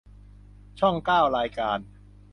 [0.79, 1.79] ช่องเก้า รายการ